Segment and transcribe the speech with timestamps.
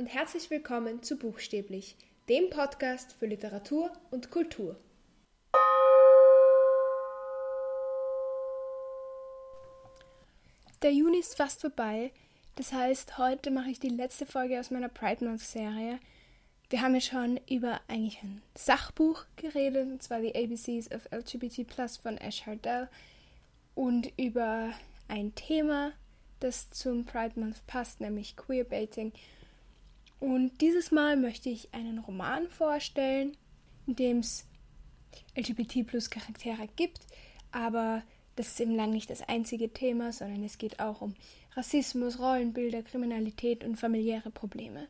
[0.00, 1.94] und herzlich willkommen zu Buchstäblich,
[2.26, 4.80] dem Podcast für Literatur und Kultur.
[10.80, 12.12] Der Juni ist fast vorbei,
[12.54, 15.98] das heißt, heute mache ich die letzte Folge aus meiner Pride Month Serie.
[16.70, 21.66] Wir haben ja schon über eigentlich ein Sachbuch geredet, und zwar die ABCs of LGBT
[21.66, 22.88] Plus von Ash Hardell
[23.74, 24.72] und über
[25.08, 25.92] ein Thema,
[26.38, 29.12] das zum Pride Month passt, nämlich Queerbaiting.
[30.20, 33.36] Und dieses Mal möchte ich einen Roman vorstellen,
[33.86, 34.46] in dem es
[35.36, 37.00] LGBT plus Charaktere gibt,
[37.52, 38.02] aber
[38.36, 41.14] das ist eben lang nicht das einzige Thema, sondern es geht auch um
[41.56, 44.88] Rassismus, Rollenbilder, Kriminalität und familiäre Probleme.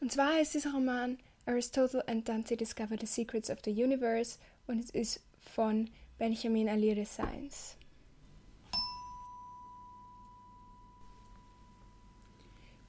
[0.00, 4.80] Und zwar heißt dieser Roman Aristotle and Dante Discover the Secrets of the Universe und
[4.80, 7.77] es ist von Benjamin Alire Science.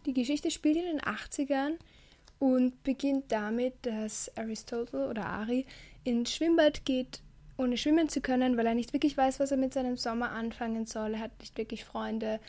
[0.09, 1.73] Die Geschichte spielt in den 80ern
[2.39, 5.67] und beginnt damit, dass Aristotle oder Ari
[6.03, 7.21] ins Schwimmbad geht,
[7.57, 10.87] ohne schwimmen zu können, weil er nicht wirklich weiß, was er mit seinem Sommer anfangen
[10.87, 11.13] soll.
[11.13, 12.39] Er hat nicht wirklich Freunde.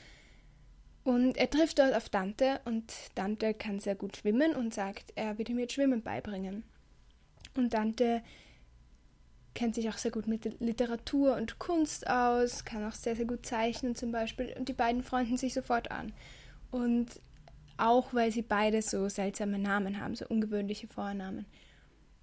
[1.04, 5.36] Und er trifft dort auf Dante und Dante kann sehr gut schwimmen und sagt, er
[5.36, 6.64] wird ihm jetzt Schwimmen beibringen.
[7.54, 8.22] Und Dante
[9.52, 13.44] kennt sich auch sehr gut mit Literatur und Kunst aus, kann auch sehr, sehr gut
[13.44, 14.54] zeichnen zum Beispiel.
[14.58, 16.14] Und die beiden freunden sich sofort an.
[16.70, 17.20] Und
[17.80, 21.46] auch weil sie beide so seltsame Namen haben, so ungewöhnliche Vornamen.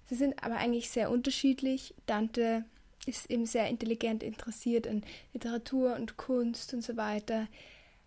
[0.06, 1.94] Sie sind aber eigentlich sehr unterschiedlich.
[2.06, 2.64] Dante
[3.06, 7.48] ist eben sehr intelligent interessiert an Literatur und Kunst und so weiter,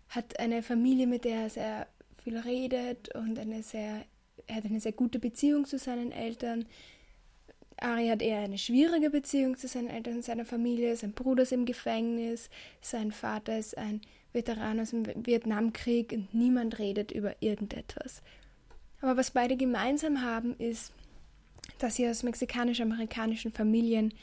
[0.08, 1.86] hat eine Familie, mit der er sehr
[2.22, 4.04] viel redet und eine sehr,
[4.46, 6.66] er hat eine sehr gute Beziehung zu seinen Eltern.
[7.78, 10.94] Ari hat eher eine schwierige Beziehung zu seinen Eltern und seiner Familie.
[10.96, 12.50] Sein Bruder ist im Gefängnis,
[12.80, 18.22] sein Vater ist ein Veteran aus dem Vietnamkrieg und niemand redet über irgendetwas.
[19.00, 20.92] Aber was beide gemeinsam haben, ist,
[21.78, 24.14] dass sie aus mexikanisch-amerikanischen Familien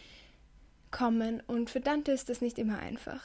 [0.92, 3.22] kommen und für Dante ist das nicht immer einfach.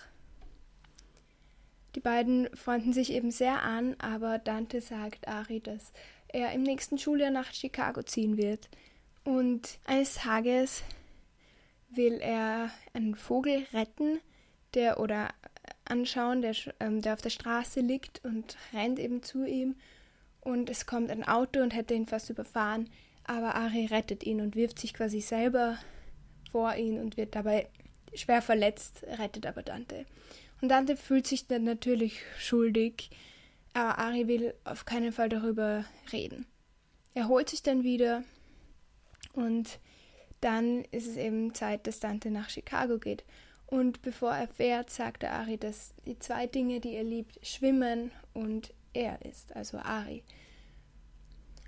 [1.95, 5.93] Die beiden freunden sich eben sehr an, aber Dante sagt Ari, dass
[6.29, 8.69] er im nächsten Schuljahr nach Chicago ziehen wird.
[9.23, 10.83] Und eines Tages
[11.91, 14.19] will er einen Vogel retten,
[14.75, 15.29] der oder
[15.85, 19.77] anschauen, der, ähm, der auf der Straße liegt und rennt eben zu ihm.
[20.41, 22.91] Und es kommt ein Auto und hätte ihn fast überfahren,
[23.25, 25.79] aber Ari rettet ihn und wirft sich quasi selber
[26.51, 27.69] vor ihn und wird dabei
[28.15, 30.05] schwer verletzt, rettet aber Dante.
[30.61, 33.11] Und Dante fühlt sich dann natürlich schuldig,
[33.73, 36.47] aber Ari will auf keinen Fall darüber reden.
[37.15, 38.23] Er holt sich dann wieder
[39.33, 39.79] und
[40.41, 43.25] dann ist es eben Zeit, dass Dante nach Chicago geht.
[43.75, 48.73] Und bevor er fährt, sagte Ari, dass die zwei Dinge, die er liebt, Schwimmen und
[48.93, 50.23] er ist, also Ari.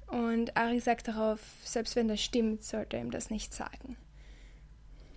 [0.07, 3.97] Und Ari sagt darauf, selbst wenn das stimmt, sollte er ihm das nicht sagen.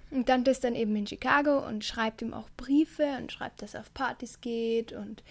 [0.09, 3.75] Und Dante ist dann eben in Chicago und schreibt ihm auch Briefe und schreibt, dass
[3.75, 5.23] er auf Partys geht und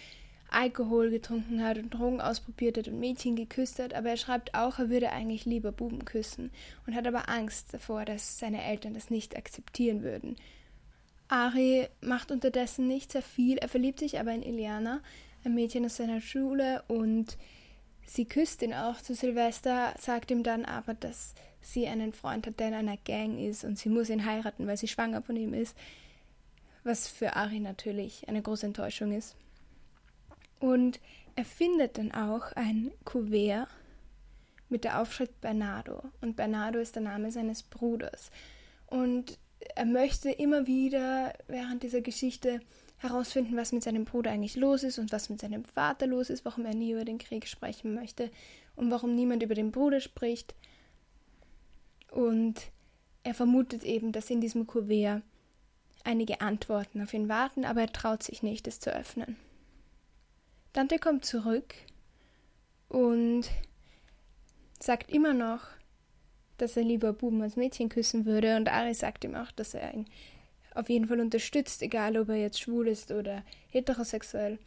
[0.50, 4.78] Alkohol getrunken hat und Drogen ausprobiert hat und Mädchen geküsst hat, aber er schreibt auch,
[4.78, 6.52] er würde eigentlich lieber Buben küssen
[6.86, 10.36] und hat aber Angst davor, dass seine Eltern das nicht akzeptieren würden.
[11.28, 15.00] Ari macht unterdessen nicht sehr viel, er verliebt sich aber in Iliana,
[15.44, 17.36] ein Mädchen aus seiner Schule, und
[18.06, 22.58] sie küsst ihn auch zu Silvester, sagt ihm dann aber, dass sie einen Freund hat,
[22.60, 25.54] der in einer Gang ist und sie muss ihn heiraten, weil sie schwanger von ihm
[25.54, 25.76] ist,
[26.84, 29.36] was für Ari natürlich eine große Enttäuschung ist.
[30.60, 31.00] Und
[31.36, 33.68] er findet dann auch ein Kuvert
[34.68, 36.02] mit der Aufschrift Bernardo.
[36.20, 38.30] Und Bernardo ist der Name seines Bruders.
[38.86, 39.38] Und
[39.74, 42.60] er möchte immer wieder während dieser Geschichte
[42.98, 46.44] herausfinden, was mit seinem Bruder eigentlich los ist und was mit seinem Vater los ist,
[46.44, 48.30] warum er nie über den Krieg sprechen möchte
[48.76, 50.54] und warum niemand über den Bruder spricht.
[52.10, 52.56] Und
[53.22, 55.22] er vermutet eben, dass in diesem Kuvert
[56.04, 59.36] einige Antworten auf ihn warten, aber er traut sich nicht, es zu öffnen.
[60.72, 61.74] Dante kommt zurück
[62.88, 63.44] und
[64.80, 65.62] sagt immer noch,
[66.58, 68.56] dass er lieber Buben als Mädchen küssen würde.
[68.56, 70.06] Und Ari sagt ihm auch, dass er ihn
[70.74, 74.58] auf jeden Fall unterstützt, egal ob er jetzt schwul ist oder heterosexuell.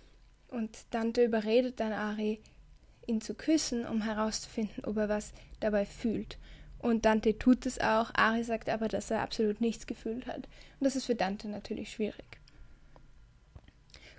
[0.49, 2.41] Und Dante überredet dann Ari,
[3.07, 6.37] ihn zu küssen, um herauszufinden, ob er was dabei fühlt.
[6.79, 8.11] Und Dante tut es auch.
[8.13, 10.47] Ari sagt aber, dass er absolut nichts gefühlt hat.
[10.79, 12.41] Und das ist für Dante natürlich schwierig.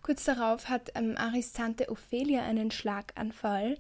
[0.02, 3.78] Kurz darauf hat ähm, Aris Tante Ophelia einen Schlaganfall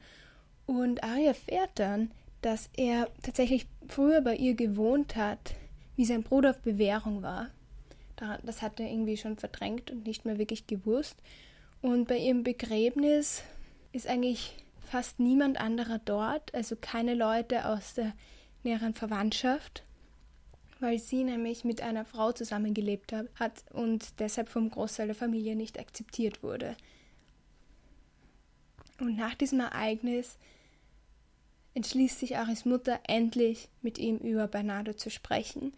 [0.66, 2.12] und Ari erfährt dann,
[2.42, 5.54] dass er tatsächlich früher bei ihr gewohnt hat,
[5.96, 7.50] wie sein Bruder auf Bewährung war.
[8.44, 11.16] Das hat er irgendwie schon verdrängt und nicht mehr wirklich gewusst.
[11.80, 13.42] Und bei ihrem Begräbnis
[13.92, 18.12] ist eigentlich fast niemand anderer dort, also keine Leute aus der
[18.62, 19.82] näheren Verwandtschaft,
[20.78, 25.80] weil sie nämlich mit einer Frau zusammengelebt hat und deshalb vom Großteil der Familie nicht
[25.80, 26.76] akzeptiert wurde.
[29.00, 30.38] Und nach diesem Ereignis
[31.74, 35.72] entschließt sich Aris Mutter endlich mit ihm über Bernardo zu sprechen.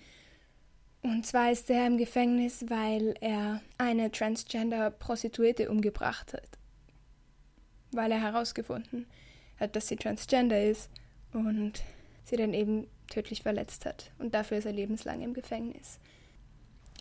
[1.03, 6.49] Und zwar ist er im Gefängnis, weil er eine Transgender-Prostituierte umgebracht hat.
[7.93, 9.07] Weil er herausgefunden
[9.61, 10.91] hat, dass sie Transgender ist
[11.33, 11.83] und
[12.25, 14.11] sie dann eben tödlich verletzt hat.
[14.19, 15.99] Und dafür ist er lebenslang im Gefängnis.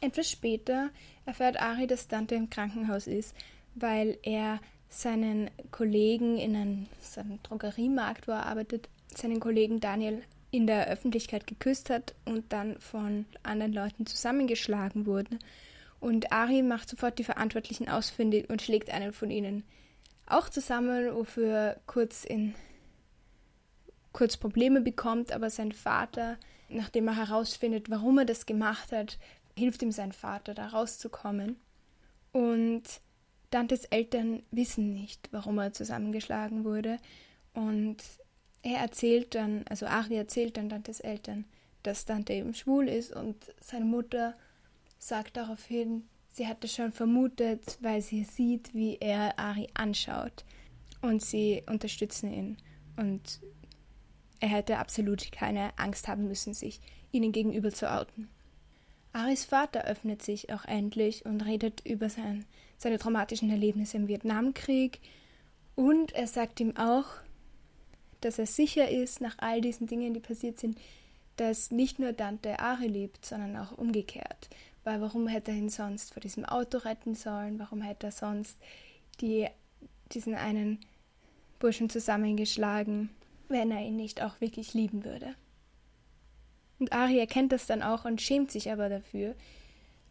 [0.01, 0.89] Etwas später
[1.25, 3.33] erfährt Ari, dass Dante im Krankenhaus ist,
[3.73, 4.59] weil er
[4.93, 6.87] seinen Kollegen in einem,
[7.43, 13.25] Drogeriemarkt, wo er arbeitet, seinen Kollegen Daniel in der Öffentlichkeit geküsst hat und dann von
[13.41, 15.39] anderen Leuten zusammengeschlagen wurde.
[15.99, 19.63] Und Ari macht sofort die Verantwortlichen ausfindig und schlägt einen von ihnen
[20.25, 22.53] auch zusammen, wofür kurz in
[24.13, 26.37] kurz Probleme bekommt, aber sein Vater,
[26.69, 29.17] nachdem er herausfindet, warum er das gemacht hat,
[29.57, 31.57] hilft ihm sein Vater, da rauszukommen.
[32.31, 32.83] Und
[33.53, 36.97] Dantes Eltern wissen nicht, warum er zusammengeschlagen wurde.
[37.53, 37.97] Und
[38.63, 41.45] er erzählt dann, also Ari erzählt dann Dantes Eltern,
[41.83, 44.35] dass Dante eben schwul ist und seine Mutter
[44.97, 50.45] sagt daraufhin, sie hatte schon vermutet, weil sie sieht, wie er Ari anschaut.
[51.01, 52.57] Und sie unterstützen ihn.
[52.95, 53.39] Und
[54.39, 56.79] er hätte absolut keine Angst haben müssen, sich
[57.11, 58.29] ihnen gegenüber zu outen.
[59.13, 62.45] Aris Vater öffnet sich auch endlich und redet über sein,
[62.77, 64.99] seine traumatischen Erlebnisse im Vietnamkrieg
[65.75, 67.05] und er sagt ihm auch,
[68.21, 70.79] dass er sicher ist, nach all diesen Dingen, die passiert sind,
[71.35, 74.49] dass nicht nur Dante Ari liebt, sondern auch umgekehrt.
[74.83, 77.59] Weil warum hätte er ihn sonst vor diesem Auto retten sollen?
[77.59, 78.57] Warum hätte er sonst
[79.21, 79.47] die,
[80.11, 80.79] diesen einen
[81.59, 83.09] Burschen zusammengeschlagen,
[83.47, 85.35] wenn er ihn nicht auch wirklich lieben würde?
[86.83, 89.35] Und Ari erkennt das dann auch und schämt sich aber dafür.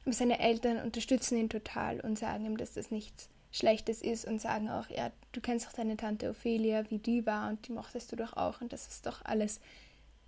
[0.07, 4.41] Aber seine Eltern unterstützen ihn total und sagen ihm, dass das nichts Schlechtes ist und
[4.41, 8.11] sagen auch, ja, du kennst doch deine Tante Ophelia, wie die war und die mochtest
[8.11, 9.61] du doch auch und das ist doch alles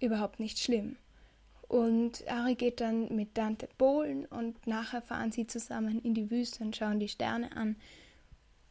[0.00, 0.96] überhaupt nicht schlimm.
[1.67, 6.62] Und Ari geht dann mit Dante bowlen und nachher fahren sie zusammen in die Wüste
[6.62, 7.76] und schauen die Sterne an.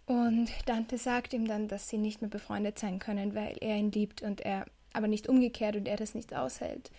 [0.06, 3.92] Und Dante sagt ihm dann, dass sie nicht mehr befreundet sein können, weil er ihn
[3.92, 6.92] liebt und er aber nicht umgekehrt und er das nicht aushält.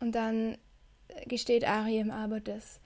[0.00, 0.58] Und dann
[1.26, 2.80] gesteht Ariem aber, dass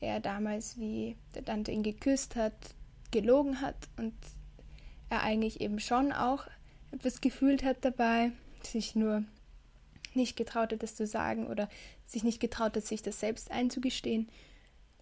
[0.00, 2.54] er damals, wie der Tante ihn geküsst hat,
[3.10, 4.14] gelogen hat und
[5.08, 6.46] er eigentlich eben schon auch
[6.90, 8.32] etwas gefühlt hat dabei,
[8.62, 9.24] sich nur
[10.14, 11.68] nicht getraut hat, das zu sagen oder
[12.06, 14.28] sich nicht getraut hat, sich das selbst einzugestehen.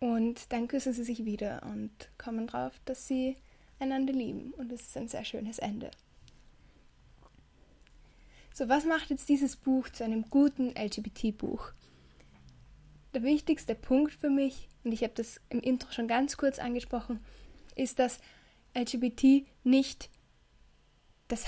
[0.00, 3.36] Und dann küssen sie sich wieder und kommen drauf, dass sie
[3.78, 4.52] einander lieben.
[4.54, 5.90] Und es ist ein sehr schönes Ende.
[8.54, 11.72] So, was macht jetzt dieses Buch zu einem guten LGBT-Buch?
[13.14, 17.24] Der wichtigste Punkt für mich, und ich habe das im Intro schon ganz kurz angesprochen,
[17.76, 18.18] ist, dass
[18.74, 20.10] LGBT nicht
[21.28, 21.46] das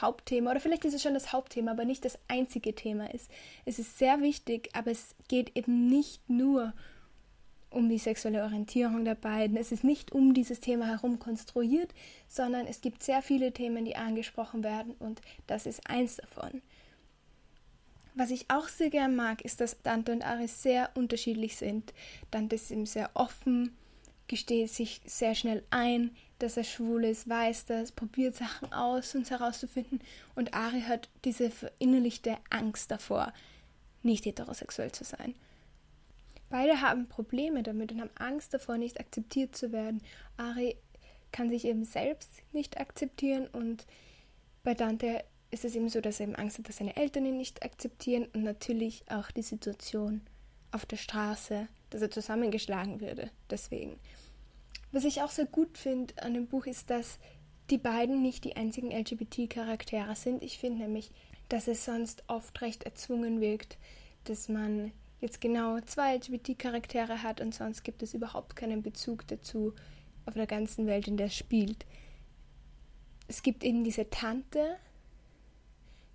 [0.00, 3.30] Hauptthema, oder vielleicht ist es schon das Hauptthema, aber nicht das einzige Thema ist.
[3.66, 6.72] Es ist sehr wichtig, aber es geht eben nicht nur um
[7.70, 9.56] um die sexuelle Orientierung der beiden.
[9.56, 11.94] Es ist nicht um dieses Thema herum konstruiert,
[12.28, 16.62] sondern es gibt sehr viele Themen, die angesprochen werden und das ist eins davon.
[18.14, 21.94] Was ich auch sehr gern mag, ist, dass Dante und Aris sehr unterschiedlich sind.
[22.30, 23.76] Dante ist ihm sehr offen,
[24.26, 29.22] gesteht sich sehr schnell ein, dass er schwul ist, weiß das, probiert Sachen aus, um
[29.22, 30.00] es herauszufinden.
[30.34, 33.32] Und Ari hat diese verinnerlichte Angst davor,
[34.02, 35.34] nicht heterosexuell zu sein.
[36.50, 40.02] Beide haben Probleme damit und haben Angst davor, nicht akzeptiert zu werden.
[40.36, 40.76] Ari
[41.32, 43.86] kann sich eben selbst nicht akzeptieren und
[44.62, 47.36] bei Dante ist es eben so, dass er eben Angst hat, dass seine Eltern ihn
[47.36, 50.22] nicht akzeptieren und natürlich auch die Situation
[50.72, 53.30] auf der Straße, dass er zusammengeschlagen würde.
[53.48, 53.98] Deswegen.
[54.92, 57.18] Was ich auch sehr gut finde an dem Buch ist, dass
[57.70, 60.42] die beiden nicht die einzigen LGBT-Charaktere sind.
[60.42, 61.12] Ich finde nämlich,
[61.48, 63.78] dass es sonst oft recht erzwungen wirkt,
[64.24, 69.74] dass man jetzt genau zwei LGBT-Charaktere hat und sonst gibt es überhaupt keinen Bezug dazu
[70.26, 71.86] auf der ganzen Welt, in der es spielt.
[73.28, 74.76] Es gibt eben diese Tante,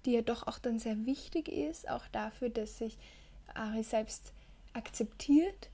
[0.05, 2.97] die ja doch auch dann sehr wichtig ist, auch dafür, dass sich
[3.53, 4.33] Ari selbst
[4.73, 5.69] akzeptiert.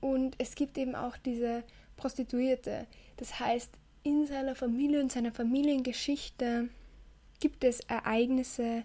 [0.00, 1.62] Und es gibt eben auch diese
[1.96, 2.86] Prostituierte.
[3.18, 3.70] Das heißt,
[4.02, 6.68] in seiner Familie und seiner Familiengeschichte
[7.38, 8.84] gibt es Ereignisse,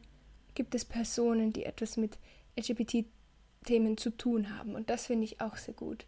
[0.54, 2.18] gibt es Personen, die etwas mit
[2.58, 4.76] LGBT-Themen zu tun haben.
[4.76, 6.06] Und das finde ich auch sehr gut.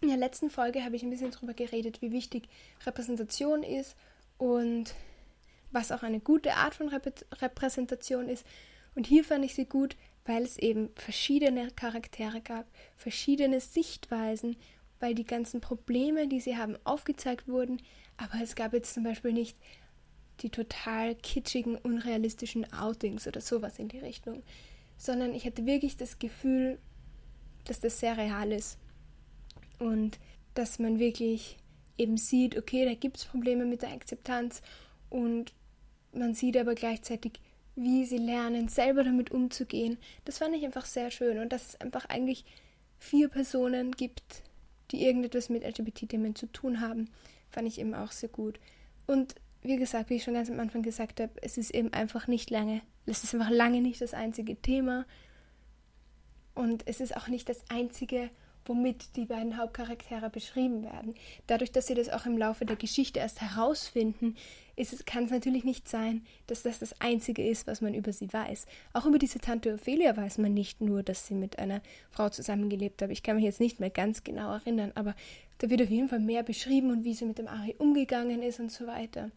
[0.00, 2.48] In der letzten Folge habe ich ein bisschen darüber geredet, wie wichtig
[2.86, 3.96] Repräsentation ist
[4.36, 4.94] und
[5.72, 8.46] was auch eine gute Art von Rep Repräsentation ist.
[8.94, 14.56] Und hier fand ich sie gut, weil es eben verschiedene Charaktere gab, verschiedene Sichtweisen,
[15.00, 17.82] weil die ganzen Probleme, die sie haben, aufgezeigt wurden.
[18.16, 19.56] Aber es gab jetzt zum Beispiel nicht
[20.40, 24.42] die total kitschigen, unrealistischen Outings oder sowas in die Richtung,
[24.98, 26.78] sondern ich hatte wirklich das Gefühl,
[27.64, 28.78] dass das sehr real ist
[29.78, 30.18] und
[30.54, 31.56] dass man wirklich
[31.96, 34.60] eben sieht, okay, da gibt es Probleme mit der Akzeptanz
[35.08, 35.54] und
[36.12, 37.40] man sieht aber gleichzeitig,
[37.76, 39.98] wie sie lernen, selber damit umzugehen.
[40.24, 42.44] Das fand ich einfach sehr schön und dass es einfach eigentlich
[42.98, 44.42] vier Personen gibt,
[44.90, 47.08] die irgendetwas mit LGBT-Themen zu tun haben,
[47.50, 48.58] fand ich eben auch sehr gut.
[49.06, 52.26] Und wie gesagt, wie ich schon ganz am Anfang gesagt habe, es ist eben einfach
[52.26, 55.04] nicht lange, es ist einfach lange nicht das einzige Thema
[56.54, 58.30] und es ist auch nicht das einzige
[58.68, 61.14] womit die beiden Hauptcharaktere beschrieben werden.
[61.46, 64.36] Dadurch, dass sie das auch im Laufe der Geschichte erst herausfinden,
[65.06, 68.66] kann es natürlich nicht sein, dass das das Einzige ist, was man über sie weiß.
[68.92, 73.02] Auch über diese Tante Ophelia weiß man nicht nur, dass sie mit einer Frau zusammengelebt
[73.02, 73.10] hat.
[73.10, 75.14] Ich kann mich jetzt nicht mehr ganz genau erinnern, aber
[75.58, 78.60] da wird auf jeden Fall mehr beschrieben und wie sie mit dem Ari umgegangen ist
[78.60, 79.30] und so weiter.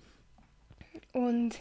[1.14, 1.60] Und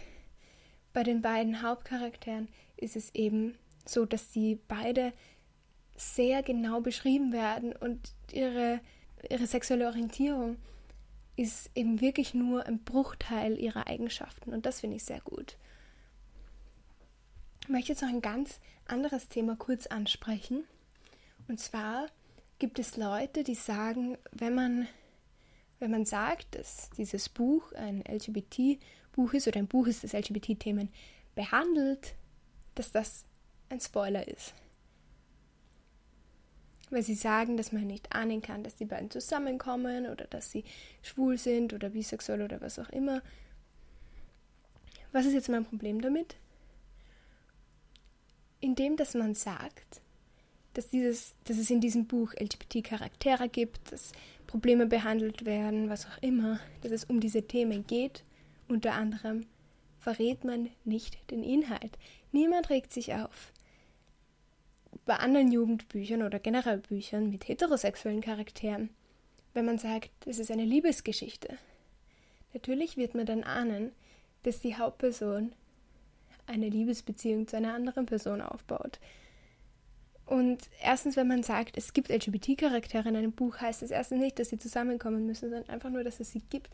[0.93, 5.13] bei den beiden Hauptcharakteren ist es eben so, dass sie beide
[5.97, 7.99] sehr genau beschrieben werden und
[8.33, 8.81] ihre,
[9.29, 10.57] ihre sexuelle Orientierung
[11.37, 15.57] ist eben wirklich nur ein Bruchteil ihrer Eigenschaften und das finde ich sehr gut.
[17.63, 20.65] Ich möchte jetzt noch ein ganz anderes Thema kurz ansprechen.
[21.49, 22.07] Und zwar
[22.59, 24.89] gibt es Leute, die sagen, wenn man,
[25.81, 30.91] wenn man sagt, dass dieses Buch ein LGBT-Buch ist oder ein Buch ist, das LGBT-Themen
[31.35, 32.15] behandelt,
[32.75, 33.25] dass das
[33.69, 34.55] ein Spoiler ist
[36.91, 40.65] weil sie sagen, dass man nicht ahnen kann, dass die beiden zusammenkommen oder dass sie
[41.03, 43.23] schwul sind oder bisexuell oder was auch immer.
[45.13, 46.37] Was ist jetzt mein Problem damit?
[48.61, 50.03] Indem, dass man sagt,
[50.75, 54.13] dass, dieses, dass es in diesem Buch LGBT-Charaktere gibt, dass
[54.51, 58.25] Probleme behandelt werden, was auch immer, dass es um diese Themen geht,
[58.67, 59.47] unter anderem
[60.01, 61.97] verrät man nicht den Inhalt.
[62.33, 63.53] Niemand regt sich auf
[65.07, 68.91] bei anderen Jugendbüchern oder generell Büchern mit heterosexuellen Charakteren,
[69.55, 71.57] wenn man sagt, es ist eine Liebesgeschichte.
[72.53, 73.93] Natürlich wird man dann ahnen,
[74.43, 75.53] dass die Hauptperson
[76.49, 78.99] eine Liebesbeziehung zu einer anderen Person aufbaut.
[80.31, 84.39] Und erstens, wenn man sagt, es gibt LGBT-Charaktere in einem Buch, heißt es erstens nicht,
[84.39, 86.71] dass sie zusammenkommen müssen, sondern einfach nur, dass es sie gibt.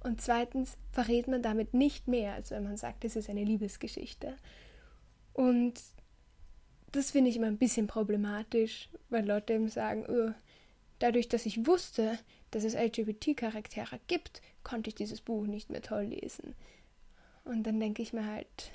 [0.00, 4.36] Und zweitens verrät man damit nicht mehr, als wenn man sagt, es ist eine Liebesgeschichte.
[5.34, 5.74] Und
[6.92, 10.32] das finde ich immer ein bisschen problematisch, weil Leute eben sagen, oh,
[10.98, 12.18] dadurch, dass ich wusste,
[12.52, 16.54] dass es LGBT-Charaktere gibt, konnte ich dieses Buch nicht mehr toll lesen.
[17.44, 18.70] Und dann denke ich mir halt,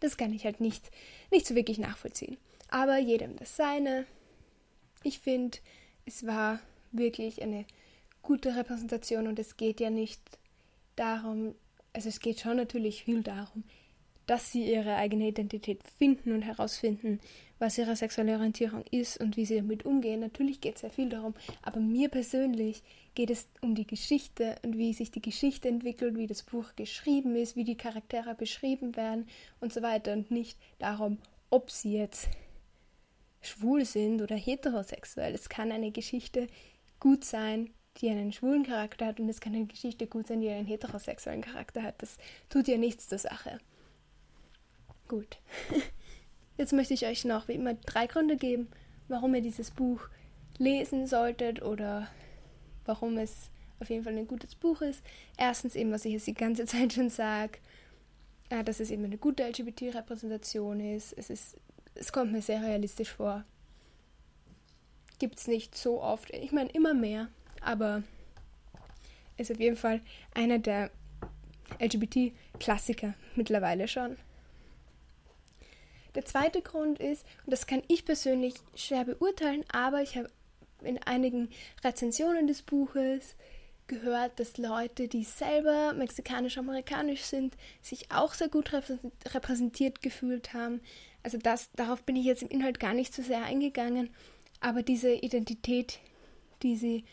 [0.00, 0.90] das kann ich halt nicht,
[1.30, 2.38] nicht so wirklich nachvollziehen.
[2.70, 4.06] Aber jedem das seine.
[5.02, 5.58] Ich finde,
[6.06, 6.60] es war
[6.92, 7.66] wirklich eine
[8.22, 10.20] gute Repräsentation und es geht ja nicht
[10.96, 11.54] darum,
[11.92, 13.64] also es geht schon natürlich viel darum,
[14.26, 17.20] dass sie ihre eigene Identität finden und herausfinden,
[17.58, 20.20] was ihre sexuelle Orientierung ist und wie sie damit umgehen.
[20.20, 22.82] Natürlich geht es sehr viel darum, aber mir persönlich
[23.14, 27.36] geht es um die Geschichte und wie sich die Geschichte entwickelt, wie das Buch geschrieben
[27.36, 29.28] ist, wie die Charaktere beschrieben werden
[29.60, 31.18] und so weiter und nicht darum,
[31.50, 32.28] ob sie jetzt
[33.46, 35.34] schwul sind oder heterosexuell.
[35.34, 36.48] Es kann eine Geschichte
[37.00, 40.48] gut sein, die einen schwulen Charakter hat und es kann eine Geschichte gut sein, die
[40.48, 42.02] einen heterosexuellen Charakter hat.
[42.02, 43.58] Das tut ja nichts zur Sache.
[45.08, 45.38] Gut.
[46.56, 48.68] Jetzt möchte ich euch noch wie immer drei Gründe geben,
[49.08, 50.00] warum ihr dieses Buch
[50.58, 52.08] lesen solltet oder
[52.84, 55.02] warum es auf jeden Fall ein gutes Buch ist.
[55.36, 57.58] Erstens eben, was ich jetzt die ganze Zeit schon sage,
[58.50, 61.12] äh, dass es eben eine gute LGBT-Repräsentation ist.
[61.12, 61.56] Es ist,
[61.94, 63.44] es kommt mir sehr realistisch vor.
[65.18, 66.30] Gibt es nicht so oft.
[66.30, 67.28] Ich meine, immer mehr,
[67.60, 68.02] aber
[69.36, 70.00] ist auf jeden Fall
[70.34, 70.90] einer der
[71.80, 74.16] LGBT-Klassiker mittlerweile schon.
[76.14, 80.30] Der zweite Grund ist, und das kann ich persönlich schwer beurteilen, aber ich habe
[80.82, 81.48] in einigen
[81.82, 83.34] Rezensionen des Buches
[83.86, 90.80] gehört, dass Leute, die selber mexikanisch-amerikanisch sind, sich auch sehr gut repräsentiert gefühlt haben.
[91.24, 94.10] Also das, darauf bin ich jetzt im Inhalt gar nicht so sehr eingegangen,
[94.60, 95.98] aber diese Identität,
[96.62, 97.04] die sie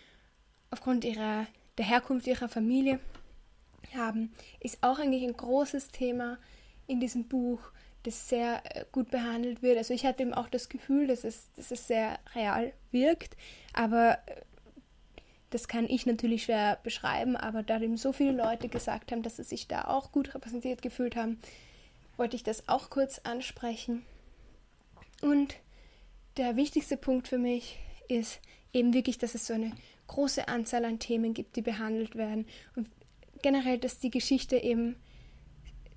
[0.70, 1.48] aufgrund ihrer,
[1.80, 3.00] der Herkunft ihrer Familie
[3.96, 6.38] haben, ist auch eigentlich ein großes Thema
[6.88, 7.60] in diesem Buch
[8.04, 9.78] das sehr äh, gut behandelt wird.
[9.78, 13.36] Also ich hatte eben auch das Gefühl, dass es, dass es sehr real wirkt,
[13.74, 14.42] aber äh,
[15.52, 19.36] Das kann ich natürlich schwer beschreiben, aber da eben so viele Leute gesagt haben, dass
[19.36, 21.40] sie sich da auch gut repräsentiert gefühlt haben,
[22.18, 24.04] wollte ich das auch kurz ansprechen.
[25.22, 25.56] Und
[26.38, 27.78] der wichtigste Punkt für mich
[28.08, 28.40] ist
[28.74, 29.72] eben wirklich, dass es so eine
[30.08, 32.90] große Anzahl an Themen gibt, die behandelt werden und
[33.42, 34.96] generell, dass die Geschichte eben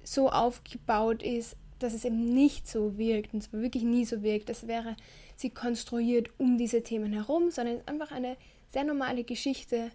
[0.02, 4.48] so aufgebaut ist, dass es eben nicht so wirkt, und zwar wirklich nie so wirkt,
[4.48, 4.96] das wäre
[5.36, 8.36] sie konstruiert um diese Themen herum, sondern es ist einfach eine
[8.72, 9.90] sehr normale Geschichte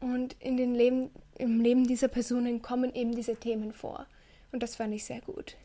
[0.00, 4.06] und in den Leben, im Leben dieser Personen kommen eben diese Themen vor.
[4.52, 5.56] Und das fand ich sehr gut.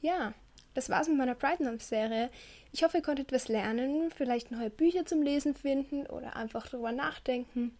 [0.00, 0.34] Ja,
[0.74, 2.30] das war's mit meiner Pride Month Serie.
[2.72, 6.92] Ich hoffe, ihr konntet was lernen, vielleicht neue Bücher zum Lesen finden oder einfach drüber
[6.92, 7.76] nachdenken.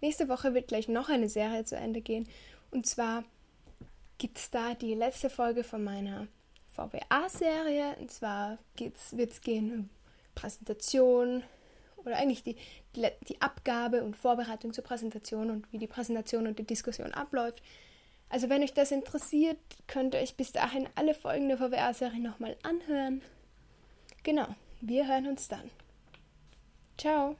[0.00, 2.28] Nächste Woche wird gleich noch eine Serie zu Ende gehen.
[2.70, 3.24] Und zwar
[4.18, 6.28] gibt es da die letzte Folge von meiner
[6.74, 7.96] VWA-Serie.
[7.98, 9.90] Und zwar wird es gehen um
[10.34, 11.42] Präsentation
[11.96, 12.56] oder eigentlich die,
[12.94, 17.62] die Abgabe und Vorbereitung zur Präsentation und wie die Präsentation und die Diskussion abläuft.
[18.34, 22.56] Also wenn euch das interessiert, könnt ihr euch bis dahin alle Folgen der VWA-Serie nochmal
[22.64, 23.22] anhören.
[24.24, 24.48] Genau,
[24.80, 25.70] wir hören uns dann.
[26.98, 27.36] Ciao.